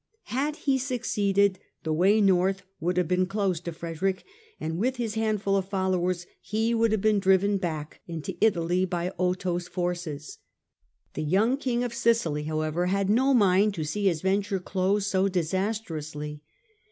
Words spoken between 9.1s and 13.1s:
Otho's forces. The young King of Sicily, however,